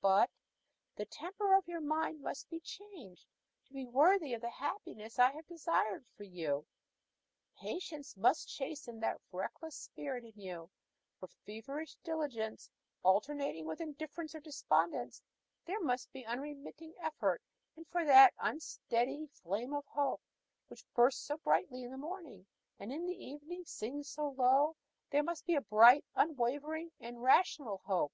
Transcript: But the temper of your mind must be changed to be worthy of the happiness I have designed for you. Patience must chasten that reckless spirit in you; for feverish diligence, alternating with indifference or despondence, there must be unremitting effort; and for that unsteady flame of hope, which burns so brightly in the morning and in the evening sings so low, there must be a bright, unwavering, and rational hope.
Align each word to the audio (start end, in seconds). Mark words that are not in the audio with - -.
But 0.00 0.30
the 0.94 1.06
temper 1.06 1.56
of 1.56 1.66
your 1.66 1.80
mind 1.80 2.20
must 2.20 2.48
be 2.48 2.60
changed 2.60 3.26
to 3.66 3.72
be 3.72 3.84
worthy 3.84 4.32
of 4.32 4.40
the 4.40 4.48
happiness 4.48 5.18
I 5.18 5.32
have 5.32 5.48
designed 5.48 6.06
for 6.16 6.22
you. 6.22 6.68
Patience 7.56 8.16
must 8.16 8.48
chasten 8.48 9.00
that 9.00 9.20
reckless 9.32 9.74
spirit 9.74 10.22
in 10.22 10.40
you; 10.40 10.70
for 11.18 11.26
feverish 11.26 11.96
diligence, 12.04 12.70
alternating 13.02 13.66
with 13.66 13.80
indifference 13.80 14.36
or 14.36 14.40
despondence, 14.40 15.20
there 15.64 15.80
must 15.80 16.12
be 16.12 16.24
unremitting 16.24 16.94
effort; 17.00 17.42
and 17.74 17.84
for 17.88 18.04
that 18.04 18.34
unsteady 18.38 19.26
flame 19.26 19.74
of 19.74 19.84
hope, 19.86 20.20
which 20.68 20.86
burns 20.94 21.16
so 21.16 21.38
brightly 21.38 21.82
in 21.82 21.90
the 21.90 21.96
morning 21.98 22.46
and 22.78 22.92
in 22.92 23.04
the 23.04 23.18
evening 23.24 23.64
sings 23.64 24.08
so 24.10 24.28
low, 24.28 24.76
there 25.10 25.24
must 25.24 25.44
be 25.44 25.56
a 25.56 25.60
bright, 25.60 26.04
unwavering, 26.14 26.92
and 27.00 27.20
rational 27.20 27.78
hope. 27.78 28.12